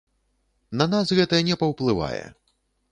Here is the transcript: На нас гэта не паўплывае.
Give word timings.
На 0.81 0.87
нас 0.95 1.07
гэта 1.21 1.43
не 1.51 1.59
паўплывае. 1.65 2.25